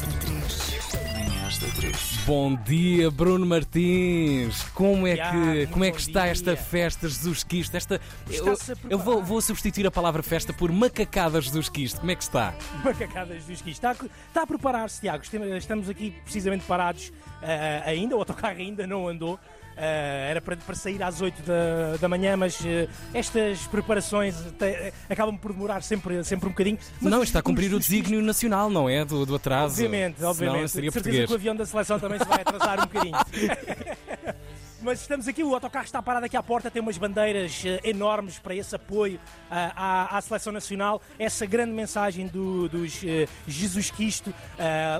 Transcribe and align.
da 0.00 0.06
3. 0.18 0.70
Manhãs 1.14 1.58
da 1.58 1.66
3. 1.68 2.10
Bom 2.26 2.54
dia, 2.56 3.10
Bruno 3.10 3.44
Martins. 3.46 4.62
Como 4.74 5.06
é 5.06 5.14
Ya, 5.14 5.30
que, 5.30 5.36
muito 5.36 5.70
como 5.72 5.84
é 5.84 5.90
que 5.90 5.96
bom 5.96 6.00
está 6.02 6.22
dia. 6.22 6.32
esta 6.32 6.56
festa 6.56 7.08
Jesus 7.08 7.44
Cristo? 7.44 7.76
Esta, 7.76 8.00
eu, 8.28 8.52
Está-se 8.52 8.72
a 8.72 8.76
eu 8.88 8.98
vou, 8.98 9.04
preparar. 9.14 9.24
vou 9.28 9.40
substituir 9.40 9.86
a 9.86 9.90
palavra 9.90 10.22
festa 10.22 10.52
por 10.52 10.70
macacada 10.70 11.40
Jesus 11.40 11.68
Cristo. 11.68 12.00
Como 12.00 12.10
é 12.10 12.14
que 12.14 12.22
está? 12.22 12.54
Macacadas 12.84 13.44
dos 13.44 13.60
Quis. 13.62 13.72
Está, 13.76 13.90
a- 13.90 13.96
está 14.28 14.42
a 14.42 14.46
preparar-se, 14.46 15.00
Tiago. 15.00 15.22
Estamos 15.56 15.88
aqui 15.88 16.10
precisamente 16.24 16.64
parados 16.64 17.12
ah, 17.42 17.82
ainda, 17.88 18.14
o 18.16 18.18
autocarro 18.18 18.58
ainda 18.58 18.86
não 18.86 19.08
andou. 19.08 19.38
Ah, 19.82 20.28
era 20.28 20.42
para, 20.42 20.56
para 20.58 20.74
sair 20.74 21.02
às 21.02 21.22
8 21.22 21.42
da, 21.42 21.96
da 21.98 22.06
manhã, 22.08 22.36
mas 22.36 22.58
ah, 22.66 22.86
estas 23.14 23.66
preparações 23.68 24.36
te- 24.58 24.92
acabam 25.08 25.36
por 25.38 25.54
demorar 25.54 25.82
sempre, 25.82 26.22
sempre 26.22 26.46
um 26.48 26.50
bocadinho. 26.50 26.78
Mas 27.00 27.10
não, 27.10 27.22
está 27.22 27.38
a 27.38 27.42
cumprir 27.42 27.72
o 27.72 27.78
desígnio 27.78 28.20
nacional, 28.20 28.68
não 28.68 28.88
é? 28.88 29.04
Do, 29.06 29.24
do 29.24 29.34
atraso. 29.36 29.72
Obviamente, 29.82 30.16
Senão 30.18 30.30
obviamente. 30.30 30.68
seria 30.68 30.90
De 30.90 30.94
certeza 30.94 31.02
português. 31.16 31.26
que 31.26 31.32
o 31.32 31.36
avião 31.36 31.56
da 31.56 31.64
seleção 31.64 31.98
também 31.98 32.18
se 32.18 32.24
vai 32.26 32.40
atrasar 32.42 32.78
um 32.80 32.82
bocadinho. 32.82 33.16
Mas 34.90 35.02
estamos 35.02 35.28
aqui, 35.28 35.44
o 35.44 35.54
autocarro 35.54 35.84
está 35.84 36.02
parado 36.02 36.26
aqui 36.26 36.36
à 36.36 36.42
porta, 36.42 36.68
tem 36.68 36.82
umas 36.82 36.98
bandeiras 36.98 37.62
eh, 37.64 37.78
enormes 37.84 38.40
para 38.40 38.56
esse 38.56 38.74
apoio 38.74 39.20
ah, 39.48 40.08
à, 40.10 40.18
à 40.18 40.20
seleção 40.20 40.52
nacional. 40.52 41.00
Essa 41.16 41.46
grande 41.46 41.70
mensagem 41.70 42.26
do, 42.26 42.68
dos 42.68 43.00
eh, 43.04 43.28
Jesus 43.46 43.92
Cristo, 43.92 44.34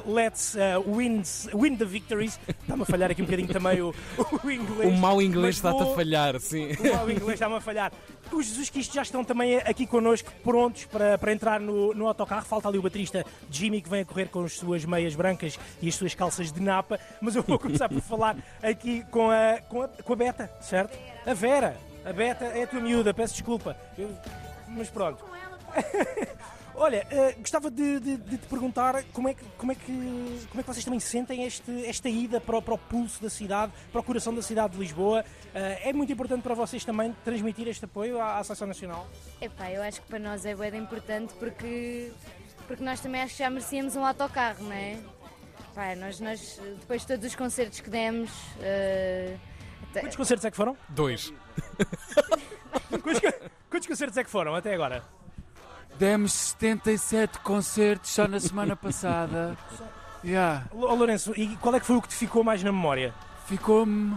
let's 0.06 0.56
win, 0.86 1.22
win 1.52 1.76
the 1.76 1.84
victories. 1.84 2.38
Está-me 2.46 2.82
a 2.82 2.86
falhar 2.86 3.10
aqui 3.10 3.20
um 3.20 3.24
bocadinho 3.24 3.48
também 3.48 3.80
o, 3.80 3.92
o 4.44 4.48
inglês. 4.48 4.94
O 4.94 4.96
mau 4.96 5.20
inglês 5.20 5.56
está-te 5.56 5.82
a 5.82 5.86
falhar, 5.86 6.38
sim. 6.38 6.68
o 6.70 6.96
mau 6.96 7.10
inglês 7.10 7.32
está-me 7.32 7.56
a 7.56 7.60
falhar. 7.60 7.90
Os 8.32 8.46
Jesus 8.46 8.70
Cristo 8.70 8.94
já 8.94 9.02
estão 9.02 9.24
também 9.24 9.56
aqui 9.56 9.86
connosco, 9.86 10.30
prontos 10.44 10.84
para, 10.86 11.18
para 11.18 11.32
entrar 11.32 11.60
no, 11.60 11.92
no 11.94 12.06
autocarro. 12.06 12.44
Falta 12.46 12.68
ali 12.68 12.78
o 12.78 12.82
baterista 12.82 13.24
Jimmy, 13.50 13.80
que 13.82 13.88
vem 13.88 14.00
a 14.02 14.04
correr 14.04 14.26
com 14.28 14.44
as 14.44 14.52
suas 14.56 14.84
meias 14.84 15.14
brancas 15.14 15.58
e 15.82 15.88
as 15.88 15.94
suas 15.94 16.14
calças 16.14 16.50
de 16.52 16.60
napa. 16.60 16.98
Mas 17.20 17.34
eu 17.36 17.42
vou 17.42 17.58
começar 17.58 17.88
por 17.88 18.00
falar 18.00 18.36
aqui 18.62 19.04
com 19.10 19.30
a, 19.30 19.58
com 19.68 19.82
a, 19.82 19.88
com 19.88 20.12
a 20.12 20.16
Beta, 20.16 20.50
certo? 20.60 20.96
A 21.26 21.34
Vera. 21.34 21.76
A 22.04 22.12
Beta 22.12 22.44
é 22.46 22.62
a 22.62 22.66
tua 22.66 22.80
miúda, 22.80 23.12
peço 23.12 23.34
desculpa. 23.34 23.76
Eu- 23.98 24.16
mas 24.68 24.88
pronto. 24.88 25.24
Olha, 26.82 27.06
eh, 27.10 27.34
gostava 27.38 27.70
de, 27.70 28.00
de- 28.00 28.16
de 28.16 28.38
te 28.38 28.46
perguntar 28.46 29.04
como 29.12 29.28
é, 29.28 29.34
que, 29.34 29.44
como, 29.58 29.70
é 29.70 29.74
que, 29.74 29.92
como 30.48 30.60
é 30.60 30.62
que 30.62 30.66
vocês 30.66 30.82
também 30.82 30.98
sentem 30.98 31.44
este, 31.44 31.84
esta 31.84 32.08
ida 32.08 32.40
para, 32.40 32.56
o- 32.56 32.62
para 32.62 32.72
o 32.72 32.78
pulso 32.78 33.22
da 33.22 33.28
cidade, 33.28 33.70
para 33.92 34.00
o 34.00 34.02
coração 34.04 34.34
da 34.34 34.40
cidade 34.40 34.72
de 34.72 34.80
Lisboa. 34.80 35.22
Eh, 35.54 35.90
é 35.90 35.92
muito 35.92 36.10
importante 36.10 36.40
para 36.42 36.54
vocês 36.54 36.82
também 36.82 37.14
transmitir 37.22 37.68
este 37.68 37.84
apoio 37.84 38.18
à, 38.18 38.38
à 38.38 38.44
Seleção 38.44 38.66
Nacional? 38.66 39.06
Epá, 39.42 39.70
eu 39.70 39.82
acho 39.82 40.00
que 40.00 40.06
para 40.08 40.18
nós 40.18 40.46
é 40.46 40.54
bem 40.54 40.74
importante 40.80 41.34
porque, 41.34 42.12
porque 42.66 42.82
nós 42.82 42.98
também 42.98 43.20
acho 43.20 43.34
que 43.34 43.40
já 43.42 43.50
merecíamos 43.50 43.94
um 43.94 44.02
autocarro, 44.06 44.64
não 44.64 44.72
é? 44.72 44.98
Pá, 45.74 45.94
nós, 45.96 46.18
nós, 46.18 46.58
depois 46.80 47.02
de 47.02 47.08
todos 47.08 47.26
os 47.26 47.34
concertos 47.34 47.80
que 47.80 47.90
demos. 47.90 48.30
até- 49.90 50.00
Quantos 50.00 50.16
concertos 50.16 50.46
é 50.46 50.50
que 50.50 50.56
foram? 50.56 50.74
Dois. 50.88 51.30
Quantos 53.68 53.86
concertos 53.86 54.16
é 54.16 54.24
que 54.24 54.30
foram 54.30 54.54
até 54.54 54.72
agora? 54.72 55.04
Demos 56.00 56.32
77 56.32 57.40
concertos 57.40 58.12
só 58.12 58.26
na 58.26 58.40
semana 58.40 58.72
passada. 58.74 59.54
Yeah. 60.24 60.64
Ó 60.72 60.94
Lourenço, 60.94 61.34
e 61.36 61.54
qual 61.58 61.74
é 61.74 61.80
que 61.80 61.84
foi 61.84 61.96
o 61.96 62.00
que 62.00 62.08
te 62.08 62.14
ficou 62.14 62.42
mais 62.42 62.64
na 62.64 62.72
memória? 62.72 63.14
Ficou-me. 63.44 64.16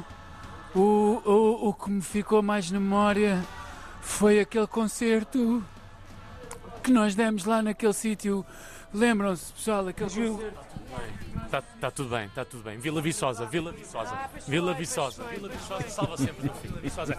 O, 0.73 1.21
o, 1.25 1.67
o 1.67 1.73
que 1.73 1.91
me 1.91 2.01
ficou 2.01 2.41
mais 2.41 2.71
na 2.71 2.79
memória 2.79 3.43
foi 3.99 4.39
aquele 4.39 4.65
concerto 4.65 5.61
que 6.81 6.89
nós 6.89 7.15
demos 7.15 7.43
lá 7.43 7.61
naquele 7.61 7.91
sítio. 7.91 8.45
Lembram-se, 8.93 9.51
pessoal, 9.53 9.87
aquele 9.87 10.09
concerto? 10.09 10.73
Está 11.45 11.61
tá 11.61 11.91
tudo 11.91 12.09
bem, 12.09 12.25
está 12.25 12.45
tudo 12.45 12.63
bem. 12.63 12.77
Vila 12.77 13.01
Viçosa, 13.01 13.45
Vila 13.45 13.71
Viçosa, 13.71 14.29
Vila 14.47 14.73
Viçosa, 14.73 15.23
Vila 15.23 15.49
Viçosa, 15.49 15.89
salva 15.89 16.17
sempre 16.17 16.47
no 16.47 16.53
fim. 16.53 16.67
Viçosa. 16.81 17.17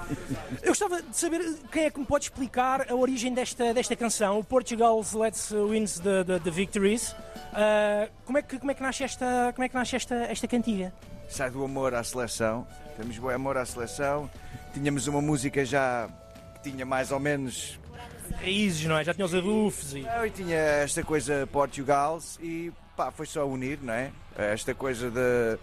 Eu 0.62 0.68
gostava 0.68 1.02
de 1.02 1.16
saber 1.16 1.40
quem 1.70 1.84
é 1.84 1.90
que 1.90 1.98
me 1.98 2.06
pode 2.06 2.24
explicar 2.24 2.90
a 2.90 2.94
origem 2.94 3.32
desta, 3.32 3.74
desta 3.74 3.94
canção, 3.96 4.38
o 4.38 4.44
Portugal's 4.44 5.12
Let's 5.12 5.50
Wins 5.50 5.98
the, 5.98 6.24
the, 6.24 6.38
the 6.38 6.50
Victories. 6.50 7.14
Ah, 7.52 8.08
como, 8.24 8.38
é 8.38 8.42
que, 8.42 8.58
como 8.58 8.70
é 8.70 8.74
que 8.74 8.82
nasce 8.82 9.04
esta, 9.04 9.52
como 9.54 9.64
é 9.64 9.68
que 9.68 9.74
nasce 9.74 9.96
esta, 9.96 10.14
esta 10.14 10.48
cantiga? 10.48 10.92
sai 11.28 11.50
do 11.50 11.64
amor 11.64 11.94
à 11.94 12.04
seleção. 12.04 12.66
Temos 12.96 13.18
bom 13.18 13.28
amor 13.28 13.56
à 13.56 13.64
seleção. 13.64 14.30
Tínhamos 14.72 15.06
uma 15.06 15.20
música 15.20 15.64
já 15.64 16.08
que 16.54 16.70
tinha 16.70 16.86
mais 16.86 17.10
ou 17.10 17.18
menos. 17.18 17.78
Raízes, 18.36 18.84
não 18.86 18.98
é? 18.98 19.04
Já 19.04 19.14
tinha 19.14 19.24
os 19.24 19.34
adufes 19.34 19.94
e. 19.94 20.00
Eu 20.22 20.30
tinha 20.30 20.56
esta 20.56 21.02
coisa 21.02 21.46
Portugal 21.50 22.18
e 22.40 22.72
pá, 22.96 23.10
foi 23.10 23.26
só 23.26 23.46
unir, 23.46 23.78
não 23.82 23.92
é? 23.94 24.10
Esta 24.36 24.74
coisa 24.74 25.10
de, 25.10 25.58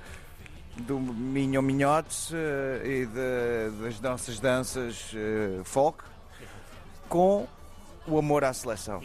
do 0.84 1.00
Minho 1.00 1.62
Minhote 1.62 2.34
eh, 2.34 2.82
e 2.86 3.06
de- 3.06 3.84
das 3.84 4.00
nossas 4.00 4.40
danças 4.40 5.12
eh, 5.14 5.62
folk 5.66 6.04
com 7.10 7.46
o 8.08 8.18
amor 8.18 8.44
à 8.44 8.54
seleção. 8.54 9.02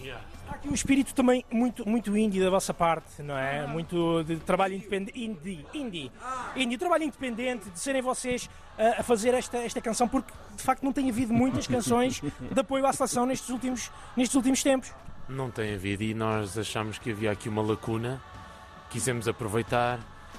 Há 0.48 0.54
aqui 0.54 0.68
um 0.68 0.74
espírito 0.74 1.14
também 1.14 1.44
muito, 1.50 1.88
muito 1.88 2.16
indie 2.16 2.40
da 2.40 2.50
vossa 2.50 2.72
parte, 2.72 3.22
não 3.22 3.36
é? 3.36 3.66
Muito 3.66 4.22
de 4.24 4.36
trabalho 4.36 4.74
independente. 4.74 5.18
Indie, 5.18 5.66
indie. 5.74 6.12
Indie, 6.54 6.78
trabalho 6.78 7.04
independente, 7.04 7.68
de 7.68 7.78
serem 7.78 8.00
vocês 8.00 8.48
ah, 8.78 8.96
a 8.98 9.02
fazer 9.02 9.34
esta, 9.34 9.58
esta 9.58 9.80
canção, 9.80 10.08
porque 10.08 10.32
de 10.56 10.62
facto 10.62 10.82
não 10.82 10.92
tem 10.92 11.10
havido 11.10 11.32
muitas 11.32 11.66
canções 11.66 12.20
de 12.20 12.60
apoio 12.60 12.86
à 12.86 12.92
seleção 12.92 13.26
nestes 13.26 13.48
últimos, 13.50 13.90
nestes 14.16 14.34
últimos 14.34 14.62
tempos. 14.62 14.92
Não 15.28 15.50
tem 15.50 15.74
havido 15.74 16.04
e 16.04 16.14
nós 16.14 16.56
achamos 16.56 16.98
que 16.98 17.10
havia 17.10 17.32
aqui 17.32 17.48
uma 17.48 17.62
lacuna, 17.62 18.22
quisemos 18.90 19.26
aproveitar, 19.26 19.98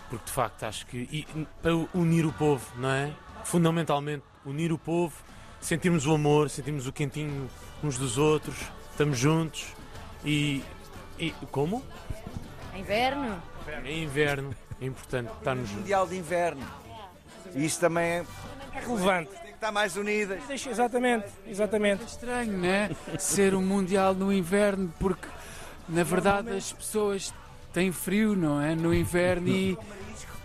porque 0.09 0.25
de 0.25 0.31
facto 0.31 0.63
acho 0.63 0.85
que. 0.88 0.97
E, 1.12 1.47
para 1.62 1.75
unir 1.94 2.25
o 2.25 2.31
povo, 2.31 2.66
não 2.78 2.90
é? 2.90 3.12
Fundamentalmente, 3.44 4.23
unir 4.46 4.72
o 4.72 4.78
povo, 4.78 5.13
sentirmos 5.67 6.05
o 6.07 6.13
amor, 6.13 6.50
sentirmos 6.50 6.88
o 6.88 6.94
quentinho 6.94 7.50
uns 7.83 7.97
dos 7.97 8.17
outros, 8.17 8.55
estamos 8.91 9.19
juntos 9.19 9.66
e. 10.23 10.63
e 11.19 11.31
como? 11.51 11.83
Inverno? 12.73 13.41
É 13.67 13.97
inverno, 13.97 14.55
é 14.81 14.85
importante 14.85 15.29
estarmos 15.38 15.67
juntos. 15.67 15.81
Mundial 15.81 16.07
de 16.07 16.17
Inverno. 16.17 16.66
E 17.53 17.66
isso 17.66 17.79
também 17.81 18.05
é, 18.05 18.25
É 18.73 18.79
relevante. 18.79 19.29
tem 19.31 19.41
que 19.41 19.51
estar 19.51 19.72
mais 19.73 19.97
unidas. 19.97 20.41
Exatamente, 20.50 21.28
exatamente. 21.45 22.05
Estranho, 22.05 22.57
né? 22.57 22.89
Ser 23.19 23.53
um 23.53 23.61
Mundial 23.61 24.13
no 24.13 24.31
inverno, 24.31 24.94
porque 24.99 25.28
na 25.89 26.03
verdade 26.03 26.49
as 26.51 26.72
pessoas 26.72 27.34
têm 27.73 27.91
frio, 27.91 28.38
não 28.38 28.61
é? 28.61 28.73
No 28.73 28.94
inverno 28.94 29.49
e. 29.49 29.78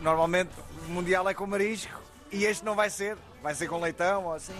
Normalmente 0.00 0.50
o 0.88 0.90
Mundial 0.90 1.28
é 1.28 1.34
com 1.34 1.46
marisco 1.46 2.00
e 2.32 2.44
este 2.44 2.64
não 2.64 2.74
vai 2.74 2.90
ser. 2.90 3.16
Vai 3.42 3.54
ser 3.54 3.66
com 3.66 3.80
leitão 3.80 4.26
ou 4.26 4.34
assim. 4.34 4.54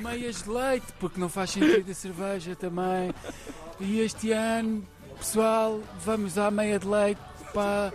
meias 0.00 0.42
de 0.42 0.48
leite, 0.48 0.86
porque 0.98 1.20
não 1.20 1.28
faz 1.28 1.50
sentido 1.50 1.90
a 1.90 1.94
cerveja 1.94 2.56
também. 2.56 3.12
E 3.78 4.00
este 4.00 4.32
ano, 4.32 4.82
pessoal, 5.18 5.80
vamos 6.04 6.38
à 6.38 6.50
meia 6.50 6.78
de 6.78 6.86
leite 6.86 7.20
para, 7.52 7.92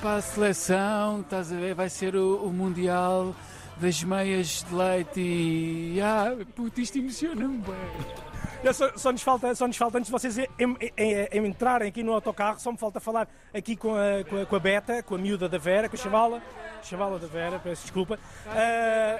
para 0.00 0.16
a 0.16 0.22
seleção, 0.22 1.20
estás 1.22 1.52
a 1.52 1.56
ver? 1.56 1.74
Vai 1.74 1.90
ser 1.90 2.14
o, 2.14 2.44
o 2.44 2.52
Mundial 2.52 3.34
das 3.78 4.02
meias 4.04 4.64
de 4.68 4.74
leite 4.74 5.20
e. 5.20 6.00
Ah, 6.00 6.36
puto, 6.54 6.80
isto 6.80 6.98
emociona-me 6.98 7.58
bem. 7.58 8.27
Eu 8.62 8.74
Só, 8.74 8.90
só 8.96 9.12
nos 9.12 9.22
falta, 9.22 9.54
só 9.54 9.66
nos 9.68 9.76
falta, 9.76 9.98
antes 9.98 10.08
de 10.08 10.12
vocês 10.12 10.36
em- 10.36 10.48
em- 10.58 10.76
em- 10.96 11.46
entrarem 11.46 11.88
aqui 11.88 12.02
no 12.02 12.12
autocarro, 12.12 12.58
só 12.58 12.72
me 12.72 12.78
falta 12.78 12.98
falar 12.98 13.28
aqui 13.54 13.76
com 13.76 13.94
a, 13.94 14.24
com 14.28 14.42
a, 14.42 14.46
com 14.46 14.56
a 14.56 14.58
Beta, 14.58 15.02
com 15.02 15.14
a 15.14 15.18
miúda 15.18 15.48
da 15.48 15.58
Vera, 15.58 15.88
com 15.88 15.94
a 15.94 15.98
chavala. 15.98 16.42
Chavala 16.82 17.18
da 17.18 17.26
Vera, 17.28 17.58
peço 17.60 17.82
desculpa. 17.82 18.18
Ah, 18.48 19.18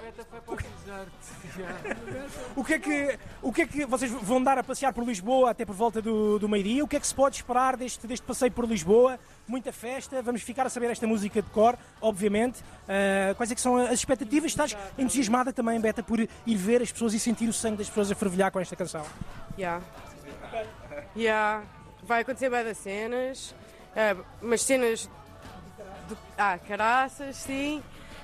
o, 2.57 2.65
que 2.65 2.75
é 2.75 2.79
que, 2.79 3.19
o 3.43 3.53
que 3.53 3.63
é 3.63 3.67
que 3.67 3.85
vocês 3.87 4.11
vão 4.11 4.43
dar 4.43 4.59
a 4.59 4.63
passear 4.63 4.93
por 4.93 5.05
Lisboa 5.05 5.51
até 5.51 5.65
por 5.65 5.75
volta 5.75 6.01
do, 6.01 6.39
do 6.39 6.49
meio-dia? 6.49 6.83
O 6.85 6.89
que 6.89 6.97
é 6.97 7.01
que 7.01 7.07
se 7.07 7.15
pode 7.15 7.37
esperar 7.37 7.77
deste, 7.77 8.07
deste 8.07 8.25
passeio 8.25 8.51
por 8.51 8.65
Lisboa? 8.67 9.19
Muita 9.47 9.73
festa, 9.73 10.23
vamos 10.23 10.43
ficar 10.43 10.67
a 10.67 10.71
saber 10.71 10.91
esta 10.91 11.07
música 11.07 11.43
de 11.43 11.51
cor, 11.51 11.77
obviamente. 12.01 12.63
Ah, 12.89 13.35
quais 13.35 13.51
é 13.53 13.55
que 13.55 13.61
são 13.61 13.77
as 13.77 13.93
expectativas? 13.93 14.51
Estás 14.51 14.77
entusiasmada 14.97 15.53
também, 15.53 15.81
Beta, 15.81 16.03
por 16.03 16.21
ir 16.21 16.29
ver 16.47 16.83
as 16.83 16.91
pessoas 16.91 17.13
e 17.15 17.21
sentir 17.21 17.49
o 17.49 17.53
sangue 17.53 17.79
das 17.79 17.89
pessoas 17.89 18.11
a 18.11 18.15
fervilhar 18.15 18.51
com 18.51 18.61
esta 18.61 18.75
canção? 18.75 19.05
Já. 19.57 19.81
Já. 21.15 21.63
Vai 22.03 22.23
acontecer 22.23 22.49
bem 22.49 22.65
das 22.65 22.79
cenas. 22.79 23.55
ah, 23.95 24.17
umas 24.41 24.63
cenas. 24.63 25.11
De, 26.09 26.17
ah, 26.39 26.59
caraças, 26.59 27.37
sim. 27.37 27.83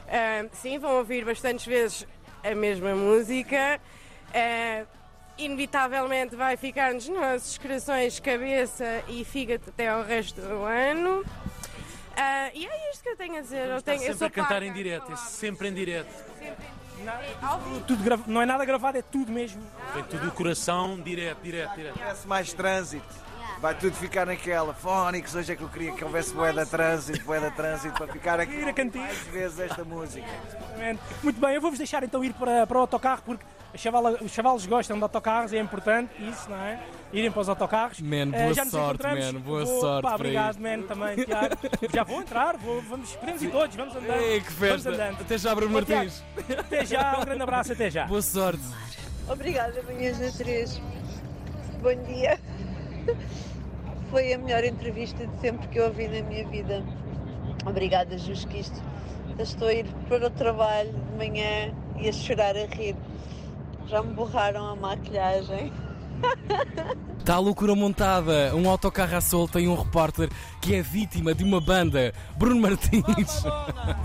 Ah, 0.09 0.47
sim, 0.53 0.79
vão 0.79 0.97
ouvir 0.97 1.25
bastantes 1.25 1.67
vezes 1.67 2.06
a 2.44 2.55
mesma 2.55 2.94
música. 2.94 3.81
Ah, 4.35 4.85
inevitavelmente 5.37 6.37
vai 6.37 6.56
ficar-nos 6.56 7.08
nos 7.08 7.19
nossos 7.20 7.58
corações, 7.58 8.20
cabeça 8.20 9.02
e 9.08 9.25
fígado 9.25 9.64
até 9.69 9.88
ao 9.88 10.05
resto 10.05 10.41
do 10.41 10.62
ano. 10.64 11.25
Ah, 12.17 12.50
e 12.55 12.67
é 12.67 12.91
isto 12.93 13.02
que 13.02 13.08
eu 13.08 13.17
tenho 13.17 13.37
a 13.38 13.41
dizer. 13.41 13.69
Eu, 13.69 13.82
tenho, 13.82 13.96
eu 13.96 14.02
sempre 14.02 14.19
sou 14.19 14.26
a 14.29 14.31
cantar 14.31 14.62
em 14.62 14.73
direto, 14.73 15.11
é 15.12 15.17
sou 15.17 15.26
sempre 15.26 15.69
em 15.69 15.75
direto. 15.75 16.25
Tudo 17.87 18.02
grava- 18.05 18.25
não 18.26 18.41
é 18.41 18.47
nada 18.47 18.64
gravado, 18.64 18.99
é 18.99 19.02
tudo 19.02 19.32
mesmo. 19.32 19.61
Tem 19.93 20.05
tudo 20.05 20.29
o 20.29 20.31
coração, 20.31 20.99
direto, 21.00 21.38
direto, 21.43 21.75
direto. 21.75 21.99
Parece 21.99 22.26
mais 22.29 22.52
trânsito. 22.52 23.25
Vai 23.61 23.75
tudo 23.75 23.95
ficar 23.97 24.27
naquela. 24.27 24.75
Fónix, 24.75 25.35
hoje 25.35 25.53
é 25.53 25.56
que 25.56 25.62
eu 25.62 25.69
queria 25.69 25.93
que 25.93 26.05
houvesse 26.05 26.33
boeda 26.35 26.65
trânsito, 26.67 27.25
boeda 27.25 27.51
trânsito, 27.51 27.95
para 27.95 28.12
ficar 28.12 28.41
aqui 28.41 28.55
Ir 28.55 28.69
a 28.69 28.73
cantinho. 28.73 29.05
mais 29.05 29.19
vezes 29.19 29.59
esta 29.61 29.85
música. 29.85 30.27
Exatamente. 30.49 31.01
Muito 31.23 31.41
bem, 31.41 31.55
eu 31.55 31.61
vou-vos 31.61 31.79
deixar 31.79 32.03
então 32.05 32.25
ir 32.25 32.33
para, 32.35 32.67
para 32.67 32.77
o 32.77 32.81
autocarro, 32.81 33.23
porque 33.25 33.45
a 33.73 33.77
chavala- 33.79 34.19
os 34.21 34.31
chavalos 34.31 34.67
gostam 34.67 34.97
de 34.97 35.03
autocarros 35.03 35.53
e 35.53 35.56
é 35.56 35.61
importante 35.61 36.11
isso, 36.23 36.49
não 36.51 36.56
é? 36.56 36.79
Irem 37.12 37.31
para 37.31 37.41
os 37.41 37.49
autocarros. 37.49 38.01
Man, 38.01 38.17
Eh, 38.33 38.43
boa 38.43 38.55
já 38.55 38.65
nos 38.65 38.73
sorte, 38.73 38.95
encontramos. 39.03 39.33
man, 39.33 39.41
boa 39.41 39.65
Vou- 39.65 39.81
sorte 39.81 40.03
pá, 40.03 40.09
para 40.09 40.17
obrigado, 40.17 40.59
man, 40.59 40.83
também, 40.83 41.17
Tiago. 41.25 41.57
Já 41.93 42.03
vou 42.05 42.21
entrar, 42.21 42.57
vou, 42.57 42.83
vamos, 42.83 43.15
podemos 43.17 43.43
ir 43.43 43.50
todos, 43.50 43.77
vamos 43.77 43.97
andando. 43.97 44.21
Ei, 44.21 44.41
que 44.41 44.53
festa! 44.53 44.91
Vamos 44.91 45.00
andando. 45.00 45.21
Até 45.21 45.39
já, 45.39 45.55
Bruno 45.55 45.79
Ó, 45.79 45.83
Tiago, 45.83 46.05
Martins. 46.11 46.59
Até 46.59 46.85
já, 46.85 47.19
um 47.19 47.25
grande 47.25 47.43
abraço, 47.43 47.73
até 47.73 47.91
já. 47.91 48.05
Boa 48.07 48.23
sorte. 48.23 48.61
Obrigada, 49.29 49.83
Manhãs 49.85 50.19
da 50.19 50.31
3. 50.33 50.81
Bom 51.81 51.95
dia. 52.05 52.39
Foi 54.11 54.33
a 54.33 54.39
melhor 54.39 54.65
entrevista 54.65 55.27
de 55.27 55.41
sempre 55.41 55.69
que 55.69 55.79
eu 55.79 55.87
ouvi 55.87 56.09
na 56.09 56.23
minha 56.29 56.47
vida. 56.47 56.85
Obrigada, 57.67 58.17
Jusquisto. 58.19 58.81
Estou 59.39 59.69
a 59.69 59.75
ir 59.75 59.87
para 60.09 60.27
o 60.27 60.31
trabalho 60.31 60.93
de 60.93 61.17
manhã 61.17 61.73
e 61.99 62.09
a 62.09 62.12
chorar 62.12 62.56
a 62.56 62.67
rir. 62.67 62.97
Já 63.89 64.03
me 64.03 64.15
borraram 64.15 64.67
a 64.67 64.77
maquilhagem. 64.77 65.84
Está 67.19 67.35
a 67.37 67.38
loucura 67.38 67.75
montada. 67.75 68.55
Um 68.55 68.69
autocarro 68.69 69.17
à 69.17 69.21
solta 69.21 69.59
e 69.61 69.67
um 69.67 69.75
repórter 69.75 70.29
que 70.61 70.75
é 70.75 70.82
vítima 70.82 71.35
de 71.35 71.43
uma 71.43 71.61
banda. 71.61 72.12
Bruno 72.37 72.61
Martins. 72.61 73.43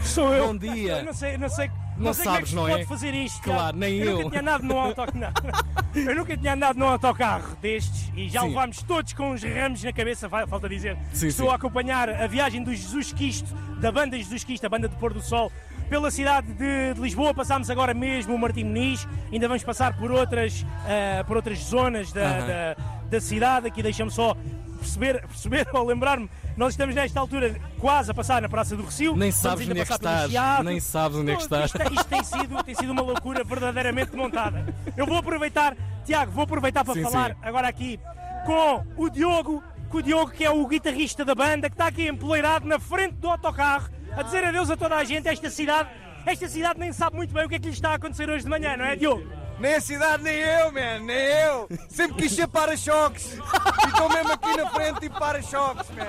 Sou 0.02 0.34
eu. 0.34 0.48
Bom 0.48 0.58
dia. 0.58 1.00
Eu 1.00 1.06
não 1.06 1.14
sei, 1.14 1.38
não 1.38 1.50
sei, 1.50 1.68
não 1.98 2.06
Não 2.06 2.14
sei 2.14 2.24
como 2.26 2.38
é 2.38 2.42
que 2.42 2.48
sabes, 2.48 2.50
se 2.50 2.56
não 2.56 2.68
é? 2.68 2.72
pode 2.72 2.86
fazer 2.86 3.14
isto. 3.14 3.42
Claro, 3.42 3.76
nem 3.78 3.98
eu. 3.98 4.06
eu. 4.06 4.18
nunca 4.24 4.30
tinha 4.30 4.42
andado 4.42 4.64
num 4.64 4.80
autocarro. 4.80 5.34
eu 5.96 6.16
nunca 6.16 6.38
tinha 6.38 6.54
andado 6.54 6.78
num 6.78 6.88
autocarro 6.88 7.58
destes 7.62 8.10
e 8.16 8.30
já 8.30 8.42
Sim. 8.42 8.48
levámos 8.50 8.82
todos 8.84 9.12
com 9.12 9.32
uns 9.34 9.44
ramos 9.44 9.84
na 9.84 9.92
cabeça, 9.92 10.30
fa- 10.30 10.48
falta 10.48 10.70
dizer. 10.70 10.98
Sim, 11.12 11.28
Estou 11.28 11.48
sim. 11.48 11.52
a 11.52 11.56
acompanhar 11.56 12.10
a 12.10 12.26
viagem 12.28 12.64
do 12.64 12.74
Jesus 12.74 13.12
Quisto, 13.12 13.54
da 13.82 13.92
banda 13.92 14.16
Jesus 14.18 14.46
Quisto, 14.46 14.66
a 14.66 14.70
banda 14.70 14.88
de 14.88 14.96
Pôr 14.96 15.14
do 15.14 15.22
Sol, 15.22 15.52
pela 15.90 16.12
cidade 16.12 16.54
de, 16.54 16.94
de 16.94 17.02
Lisboa. 17.02 17.34
Passámos 17.34 17.70
agora 17.70 17.94
mesmo 17.94 18.36
o 18.36 18.38
Martim 18.40 18.64
Muniz, 18.64 19.08
ainda 19.32 19.48
vamos 19.48 19.64
passar 19.64 19.98
por 19.98 20.12
outras, 20.12 20.66
ah, 20.86 21.24
por 21.26 21.36
outras 21.36 21.60
zonas 21.60 22.12
da, 22.14 22.22
Aham. 22.22 22.48
da, 22.48 22.76
da 23.10 23.22
cidade. 23.22 23.68
Aqui 23.68 23.82
deixa-me 23.82 24.12
só 24.12 24.36
perceber, 24.80 25.22
perceber 25.28 25.68
ou 25.74 25.86
lembrar-me, 25.86 26.30
nós 26.56 26.74
estamos 26.74 26.96
nesta 26.96 27.20
altura 27.20 27.56
quase 27.80 28.12
a 28.12 28.14
passar 28.14 28.42
na 28.42 28.50
Praça 28.50 28.76
do 28.76 28.84
Recio. 28.84 29.16
Nem 29.16 29.32
sabes 29.32 29.68
onde 29.68 29.80
é 29.80 29.86
que 29.86 29.92
estás. 29.92 30.30
Chiado. 30.30 30.64
Nem 30.64 30.80
sabes 30.80 31.18
onde 31.18 31.32
é 31.32 31.36
que 31.36 31.42
estás. 31.42 31.66
Isto, 31.74 31.94
isto 31.94 32.06
tem, 32.06 32.24
sido, 32.24 32.64
tem 32.64 32.76
sido 32.76 32.92
uma 32.92 33.02
loucura 33.02 33.44
verdadeiramente 33.44 34.16
montada. 34.16 34.74
Eu 34.96 35.06
vou 35.06 35.18
aproveitar, 35.18 35.76
Tiago, 36.06 36.32
vou 36.32 36.44
aproveitar 36.44 36.86
para 36.86 36.94
Sim, 36.94 37.04
falar 37.04 37.32
sim. 37.32 37.38
agora 37.42 37.68
aqui 37.68 38.00
com 38.46 38.86
o 38.98 39.10
Diogo, 39.10 39.64
com 39.90 39.98
o 39.98 40.02
Diogo 40.04 40.32
que 40.32 40.46
é 40.46 40.52
o 40.52 40.66
guitarrista 40.68 41.26
da 41.26 41.36
banda, 41.36 41.70
que 41.70 41.74
está 41.74 41.88
aqui 41.88 42.08
empoleirado 42.08 42.68
na 42.68 42.80
frente 42.80 43.16
do 43.16 43.30
autocarro, 43.30 43.90
a 44.16 44.24
dizer 44.24 44.44
adeus 44.44 44.70
a 44.70 44.78
toda 44.78 44.96
a 44.96 45.04
gente. 45.04 45.28
Esta 45.28 45.50
cidade, 45.50 45.90
esta 46.26 46.48
cidade 46.48 46.80
nem 46.80 46.92
sabe 46.94 47.16
muito 47.16 47.34
bem 47.34 47.46
o 47.46 47.50
que 47.50 47.56
é 47.56 47.60
que 47.60 47.68
lhe 47.68 47.74
está 47.74 47.92
a 47.92 47.96
acontecer 47.96 48.30
hoje 48.30 48.44
de 48.44 48.50
manhã, 48.50 48.76
não 48.78 48.86
é, 48.86 48.96
Diogo? 48.96 49.26
Nem 49.60 49.76
a 49.76 49.82
cidade, 49.82 50.24
nem 50.24 50.36
eu, 50.38 50.72
man, 50.72 51.00
nem 51.00 51.18
eu. 51.18 51.68
Sempre 51.90 52.24
quis 52.24 52.32
ser 52.34 52.48
para-choques. 52.48 53.34
E 53.34 53.88
estou 53.88 54.10
mesmo 54.10 54.32
aqui 54.32 54.56
na 54.56 54.70
frente 54.70 55.06
e 55.06 55.10
para-choques, 55.10 55.90
man. 55.92 56.08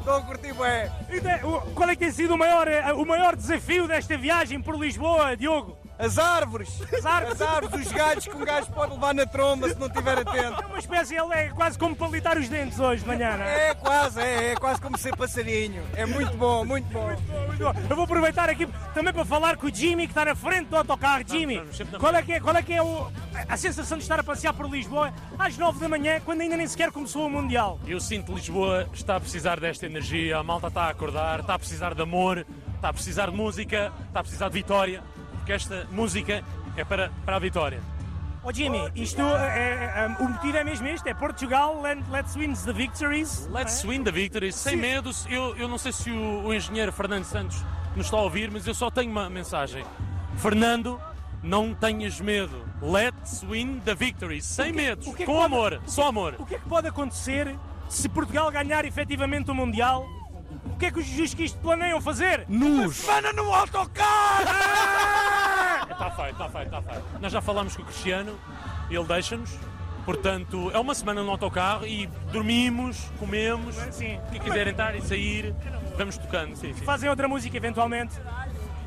Estou 0.00 0.16
a 0.16 0.20
curtir 0.22 0.52
bem. 0.52 0.90
E 1.16 1.20
de- 1.20 1.46
o- 1.46 1.60
Qual 1.74 1.88
é 1.88 1.94
que 1.94 2.00
tem 2.00 2.10
sido 2.12 2.34
o 2.34 2.38
maior, 2.38 2.68
eh, 2.68 2.92
o 2.92 3.06
maior 3.06 3.34
desafio 3.34 3.88
desta 3.88 4.18
viagem 4.18 4.60
por 4.60 4.78
Lisboa, 4.78 5.34
Diogo? 5.34 5.78
As 5.98 6.18
árvores. 6.18 6.68
As 6.92 7.06
árvores. 7.06 7.40
As 7.40 7.48
árvores, 7.48 7.86
os 7.86 7.92
galhos 7.92 8.24
que 8.26 8.36
um 8.36 8.44
gajo 8.44 8.66
pode 8.72 8.92
levar 8.94 9.14
na 9.14 9.24
tromba 9.26 9.68
se 9.68 9.78
não 9.78 9.86
estiver 9.86 10.18
atento. 10.18 10.62
É 10.62 10.66
uma 10.66 10.78
espécie, 10.78 11.14
ele 11.14 11.32
é 11.32 11.48
quase 11.50 11.78
como 11.78 11.94
palitar 11.94 12.36
os 12.36 12.48
dentes 12.48 12.80
hoje 12.80 13.02
de 13.02 13.08
manhã, 13.08 13.36
não 13.36 13.44
é? 13.44 13.68
É 13.70 13.74
quase, 13.74 14.20
é, 14.20 14.52
é 14.52 14.56
quase 14.56 14.80
como 14.80 14.98
ser 14.98 15.16
passarinho. 15.16 15.82
É 15.96 16.04
muito 16.04 16.36
bom, 16.36 16.64
muito 16.64 16.86
bom. 16.92 17.06
Muito 17.46 17.58
bom. 17.62 17.72
Eu 17.88 17.94
vou 17.96 18.04
aproveitar 18.04 18.48
aqui 18.50 18.66
também 18.92 19.12
para 19.12 19.24
falar 19.24 19.56
com 19.56 19.66
o 19.68 19.74
Jimmy, 19.74 20.06
que 20.06 20.12
está 20.12 20.24
na 20.24 20.34
frente 20.34 20.66
do 20.68 20.76
autocarro. 20.76 21.22
Jimmy, 21.26 21.62
qual 22.00 22.14
é 22.14 22.22
que 22.22 22.32
é, 22.32 22.40
qual 22.40 22.56
é, 22.56 22.62
que 22.62 22.72
é 22.72 22.82
o- 22.82 23.10
a 23.48 23.56
sensação 23.56 23.96
de 23.96 24.02
estar 24.02 24.18
a 24.18 24.24
passear 24.24 24.52
por 24.52 24.68
Lisboa 24.68 25.12
às 25.38 25.56
9 25.56 25.78
da 25.78 25.88
manhã, 25.88 26.20
quando 26.24 26.40
ainda 26.40 26.56
nem 26.56 26.66
sequer 26.66 26.90
começou 26.90 27.26
o 27.26 27.30
Mundial? 27.30 27.78
Eu 27.86 28.00
sinto 28.00 28.26
que 28.26 28.32
Lisboa 28.32 28.88
está 28.92 29.16
a 29.16 29.20
precisar 29.20 29.60
desta 29.60 29.86
energia, 29.86 30.38
a 30.38 30.42
malta 30.42 30.66
está 30.66 30.82
a 30.84 30.88
acordar, 30.90 31.40
está 31.40 31.54
a 31.54 31.58
precisar 31.58 31.94
de 31.94 32.02
amor, 32.02 32.44
está 32.74 32.88
a 32.88 32.92
precisar 32.92 33.30
de 33.30 33.36
música, 33.36 33.92
está 34.08 34.20
a 34.20 34.22
precisar 34.22 34.48
de 34.48 34.54
vitória, 34.54 35.02
porque 35.44 35.52
esta 35.52 35.86
música 35.92 36.42
é 36.74 36.84
para, 36.84 37.10
para 37.26 37.36
a 37.36 37.38
vitória. 37.38 37.78
Ó 38.42 38.50
Jimmy, 38.50 38.90
isto 38.94 39.20
é, 39.20 39.58
é- 39.58 40.04
é- 40.04 40.16
o 40.22 40.28
motivo 40.28 40.56
é 40.56 40.64
mesmo 40.64 40.86
este, 40.88 41.08
é 41.10 41.14
Portugal, 41.14 41.82
let- 41.82 42.02
let's 42.10 42.34
win 42.34 42.54
the 42.54 42.72
victories. 42.72 43.46
Let's 43.52 43.84
win 43.84 44.02
the 44.04 44.10
victory, 44.10 44.50
sem 44.52 44.74
Sim. 44.76 44.80
medo. 44.80 45.10
Eu, 45.28 45.54
eu 45.56 45.68
não 45.68 45.76
sei 45.76 45.92
se 45.92 46.10
o, 46.10 46.44
o 46.46 46.54
engenheiro 46.54 46.90
Fernando 46.92 47.24
Santos 47.24 47.62
nos 47.94 48.06
está 48.06 48.16
a 48.16 48.22
ouvir, 48.22 48.50
mas 48.50 48.66
eu 48.66 48.74
só 48.74 48.90
tenho 48.90 49.10
uma 49.10 49.28
mensagem. 49.28 49.84
Fernando, 50.38 50.98
não 51.42 51.74
tenhas 51.74 52.18
medo. 52.20 52.64
Let's 52.80 53.42
win 53.44 53.80
the 53.84 53.94
victory, 53.94 54.40
sem 54.40 54.72
medos, 54.72 55.06
o 55.06 55.12
que 55.14 55.24
é 55.24 55.26
que 55.26 55.32
com 55.32 55.38
pode- 55.38 55.44
amor, 55.54 55.80
só 55.86 56.08
amor. 56.08 56.36
O 56.38 56.46
que 56.46 56.54
é 56.54 56.58
que 56.58 56.68
pode 56.68 56.88
acontecer 56.88 57.54
se 57.88 58.08
Portugal 58.08 58.50
ganhar 58.50 58.84
efetivamente 58.86 59.50
o 59.50 59.54
Mundial? 59.54 60.06
O 60.66 60.76
que 60.76 60.86
é 60.86 60.90
que 60.90 60.98
os 61.00 61.06
juízes 61.06 61.34
que 61.34 61.44
isto 61.44 61.58
planeiam 61.58 62.00
fazer? 62.00 62.44
Nus. 62.48 62.96
Semana 62.96 63.32
no 63.32 63.54
autocarro! 63.54 65.33
Está 65.94 66.10
feito, 66.10 66.32
está 66.32 66.48
feito, 66.48 66.66
está 66.66 66.82
feito. 66.82 67.04
Nós 67.20 67.32
já 67.32 67.40
falamos 67.40 67.76
com 67.76 67.82
o 67.82 67.84
Cristiano, 67.84 68.38
ele 68.90 69.04
deixa-nos. 69.04 69.56
Portanto, 70.04 70.70
é 70.74 70.78
uma 70.78 70.94
semana 70.94 71.22
no 71.22 71.30
autocarro 71.30 71.86
e 71.86 72.06
dormimos, 72.30 73.10
comemos. 73.18 73.74
Sim. 73.90 74.20
Quem 74.30 74.40
quiser 74.40 74.66
entrar 74.66 74.94
e 74.94 75.00
sair, 75.00 75.54
vamos 75.96 76.18
tocando. 76.18 76.56
Sim, 76.56 76.74
sim. 76.74 76.84
Fazem 76.84 77.08
outra 77.08 77.26
música 77.26 77.56
eventualmente. 77.56 78.14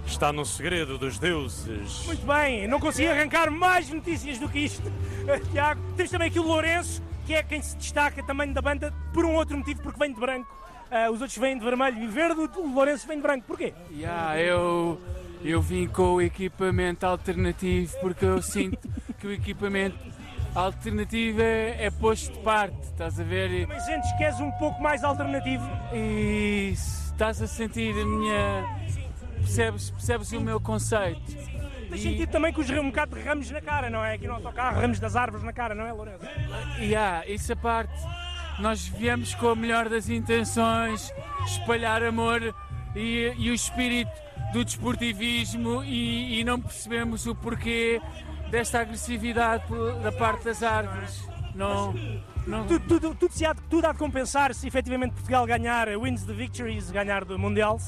Está 0.06 0.31
no 0.31 0.45
segredo 0.45 0.98
dos 0.98 1.18
deuses. 1.18 2.06
Muito 2.06 2.25
bem, 2.25 2.68
não 2.68 2.80
consegui 2.80 3.07
arrancar 3.07 3.50
mais 3.50 3.89
notícias 3.89 4.38
do 4.38 4.48
que 4.48 4.59
isto. 4.59 4.92
Eh, 5.27 5.42
Tiago, 5.51 5.81
temos 5.98 6.09
também 6.09 6.30
aqui 6.30 6.39
o 6.39 6.44
Lourenço, 6.44 7.04
que 7.25 7.33
é 7.33 7.44
quem 7.44 7.62
se 7.62 7.75
destaca 7.75 8.24
também 8.24 8.54
da 8.54 8.62
banda 8.62 8.94
por 9.13 9.25
um 9.25 9.36
outro 9.36 9.57
motivo, 9.57 9.81
porque 9.81 10.00
vem 10.00 10.13
de 10.13 10.18
branco. 10.18 10.48
Ah, 10.89 11.12
os 11.12 11.19
outros 11.19 11.38
vêm 11.38 11.57
de 11.57 11.65
vermelho 11.65 12.01
e 12.01 12.07
verde, 12.07 12.39
o 12.39 12.74
Lourenço 12.74 13.06
vem 13.06 13.18
de 13.18 13.24
branco. 13.24 13.45
Porquê? 13.45 13.74
Yeah, 13.92 14.39
eu, 14.39 15.01
eu 15.51 15.61
vim 15.61 15.88
com 15.88 16.15
o 16.15 16.21
equipamento 16.21 17.05
alternativo 17.05 17.95
porque 18.01 18.25
eu 18.25 18.41
sinto 18.41 18.89
que 19.17 19.27
o 19.27 19.31
equipamento 19.31 19.97
alternativo 20.53 21.41
é, 21.41 21.85
é 21.85 21.91
posto 21.91 22.33
de 22.33 22.39
parte, 22.39 22.77
estás 22.83 23.19
a 23.19 23.23
ver? 23.23 23.61
Também 23.61 23.79
sentes 23.79 24.11
que 24.17 24.23
és 24.23 24.39
um 24.39 24.51
pouco 24.51 24.81
mais 24.81 25.03
alternativo. 25.03 25.63
E 25.94 26.73
estás 26.73 27.41
a 27.41 27.47
sentir 27.47 27.91
a 27.91 28.05
minha. 28.05 28.77
Percebes, 29.35 29.89
percebes 29.92 30.31
o 30.33 30.42
meu 30.42 30.59
conceito? 30.59 31.21
Tens 31.89 32.01
sentido 32.01 32.30
também 32.30 32.51
com 32.51 32.59
os, 32.59 32.69
um 32.69 32.87
bocado 32.87 33.16
de 33.16 33.21
ramos 33.21 33.49
na 33.49 33.61
cara, 33.61 33.89
não 33.89 34.04
é? 34.04 34.16
Aqui 34.16 34.27
no 34.27 34.33
autocarro, 34.33 34.81
ramos 34.81 34.99
das 34.99 35.16
árvores 35.16 35.45
na 35.45 35.54
cara, 35.54 35.73
não 35.73 35.85
é, 35.85 35.94
Lourenço? 35.94 36.25
E 36.81 36.94
há, 36.94 37.23
isso 37.25 37.54
a 37.54 37.56
parte, 37.56 37.94
nós 38.59 38.85
viemos 38.85 39.33
com 39.35 39.49
a 39.49 39.56
melhor 39.56 39.87
das 39.87 40.09
intenções, 40.09 41.13
espalhar 41.45 42.04
amor 42.04 42.54
e, 42.94 43.33
e 43.37 43.49
o 43.49 43.54
espírito 43.54 44.27
do 44.54 44.63
desportivismo 44.63 45.83
e, 45.83 46.39
e 46.39 46.44
não 46.44 46.59
percebemos 46.59 47.25
o 47.27 47.35
porquê 47.35 48.01
desta 48.49 48.80
agressividade 48.81 49.66
por- 49.68 49.94
da 49.99 50.11
parte 50.11 50.45
das 50.45 50.63
árvores. 50.63 51.27
Não, 51.54 51.94
não, 52.45 52.66
Tudo, 52.68 52.87
tudo, 52.87 53.16
tudo, 53.16 53.33
se 53.33 53.45
há, 53.45 53.51
de- 53.54 53.61
tudo 53.63 53.85
há 53.85 53.92
de 53.92 53.97
compensar 53.97 54.54
se 54.54 54.68
efetivamente 54.68 55.13
Portugal 55.13 55.45
ganhar, 55.45 55.87
wins 55.97 56.23
the 56.23 56.33
victories, 56.33 56.89
ganhar 56.92 57.25
do 57.25 57.37
Mundial. 57.37 57.80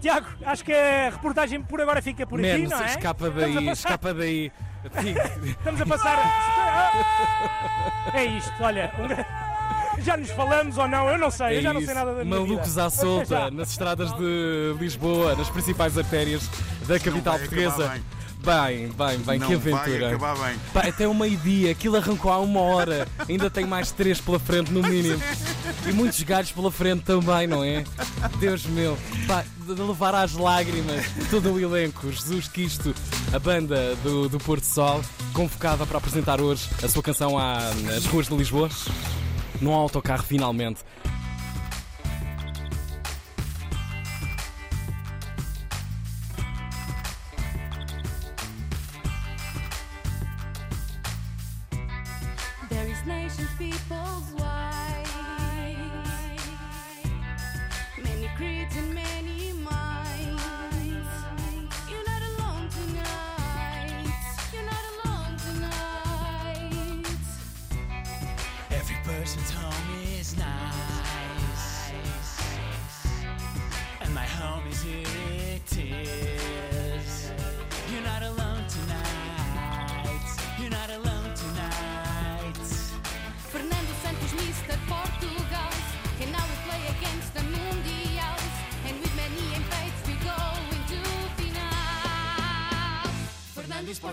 Tiago, 0.00 0.26
acho 0.44 0.62
que 0.64 0.72
a 0.72 1.08
reportagem 1.10 1.62
por 1.62 1.80
agora 1.80 2.02
fica 2.02 2.26
por 2.26 2.38
aqui, 2.38 2.48
Menos, 2.48 2.70
não 2.70 2.82
é? 2.82 2.86
escapa 2.86 3.28
Estamos 3.28 3.42
a 3.42 3.46
daí, 3.46 3.66
passar- 3.66 3.88
escapa 3.88 4.14
daí. 4.14 4.52
Estamos 5.48 5.80
a 5.80 5.86
passar. 5.86 6.18
É 8.14 8.24
isto, 8.26 8.52
olha. 8.62 8.92
um 8.98 9.43
Já 10.02 10.16
nos 10.16 10.30
falamos 10.30 10.76
ou 10.78 10.88
não? 10.88 11.08
Eu 11.08 11.18
não 11.18 11.30
sei, 11.30 11.58
eu 11.58 11.62
já 11.62 11.72
não 11.72 11.80
sei 11.80 11.88
É 11.88 11.92
isso. 11.92 12.04
nada 12.04 12.14
da 12.18 12.24
minha 12.24 12.40
Malucos 12.40 12.68
vida. 12.68 12.84
à 12.86 12.90
solta 12.90 13.50
nas 13.52 13.70
estradas 13.70 14.12
de 14.16 14.74
Lisboa, 14.78 15.34
nas 15.34 15.48
principais 15.50 15.96
artérias 15.96 16.42
da 16.86 16.98
capital 16.98 17.34
vai 17.34 17.40
portuguesa. 17.40 18.02
Bem, 18.44 18.88
bem, 18.88 19.18
bem, 19.20 19.38
não 19.38 19.48
que 19.48 19.56
vai 19.56 19.72
aventura. 19.72 20.08
acabar 20.08 20.36
bem. 20.36 20.56
Pá, 20.74 20.80
até 20.80 21.08
o 21.08 21.14
meio-dia, 21.14 21.70
aquilo 21.70 21.96
arrancou 21.96 22.30
há 22.30 22.38
uma 22.38 22.60
hora. 22.60 23.08
Ainda 23.26 23.48
tem 23.48 23.64
mais 23.64 23.90
três 23.90 24.20
pela 24.20 24.38
frente, 24.38 24.70
no 24.70 24.82
mínimo. 24.82 25.18
E 25.88 25.92
muitos 25.92 26.22
galhos 26.24 26.52
pela 26.52 26.70
frente 26.70 27.04
também, 27.04 27.46
não 27.46 27.64
é? 27.64 27.84
Deus 28.38 28.66
meu. 28.66 28.98
Pá, 29.26 29.42
de 29.66 29.72
levar 29.80 30.14
às 30.14 30.34
lágrimas 30.34 31.06
todo 31.30 31.54
o 31.54 31.58
elenco. 31.58 32.12
Jesus 32.12 32.46
Quisto, 32.46 32.94
a 33.32 33.38
banda 33.38 33.96
do, 34.02 34.28
do 34.28 34.38
Porto 34.38 34.64
Sol, 34.64 35.00
convocada 35.32 35.86
para 35.86 35.96
apresentar 35.96 36.38
hoje 36.38 36.68
a 36.82 36.88
sua 36.88 37.02
canção 37.02 37.38
à- 37.38 37.72
nas 37.84 38.04
ruas 38.04 38.28
de 38.28 38.36
Lisboa. 38.36 38.68
Num 39.60 39.72
autocarro, 39.72 40.22
finalmente. 40.22 40.80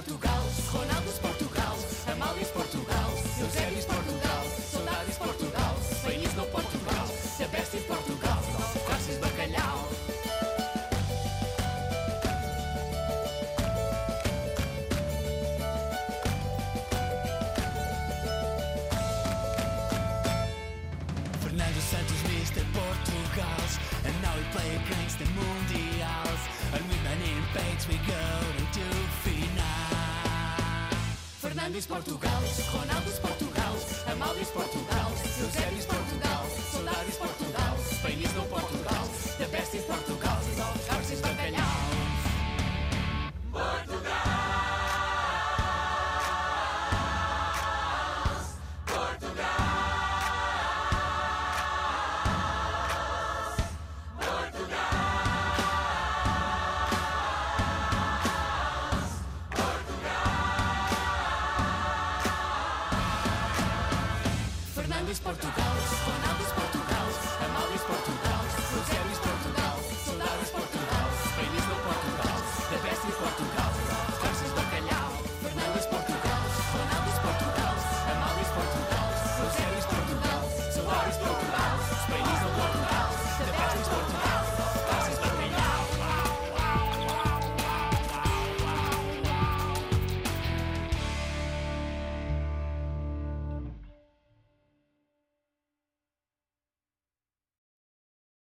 Portugal. 0.01 0.30
Fernandes 31.51 31.85
Portugal, 31.85 32.41
Ronaldo 32.71 33.11
Portugal, 33.19 33.75
Amaldis 34.09 34.47
Portugal, 34.51 35.11
Eusébio 35.37 35.85
Portugal, 35.85 36.45
Soldados 36.71 37.15
Portugal, 37.17 37.77
Feinis 38.01 38.33
no 38.35 38.45
Portugal, 38.45 39.09
da 39.37 39.47
Portugal. 39.83 40.20